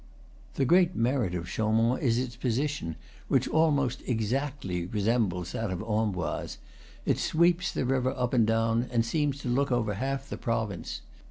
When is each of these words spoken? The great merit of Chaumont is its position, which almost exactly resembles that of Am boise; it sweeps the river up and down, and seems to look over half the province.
The 0.55 0.65
great 0.65 0.95
merit 0.95 1.35
of 1.35 1.45
Chaumont 1.47 2.01
is 2.01 2.17
its 2.17 2.35
position, 2.35 2.95
which 3.27 3.47
almost 3.47 4.01
exactly 4.07 4.87
resembles 4.87 5.51
that 5.51 5.69
of 5.69 5.83
Am 5.83 6.11
boise; 6.11 6.57
it 7.05 7.19
sweeps 7.19 7.71
the 7.71 7.85
river 7.85 8.09
up 8.17 8.33
and 8.33 8.47
down, 8.47 8.87
and 8.91 9.05
seems 9.05 9.37
to 9.41 9.47
look 9.47 9.71
over 9.71 9.93
half 9.93 10.27
the 10.27 10.37
province. 10.39 11.01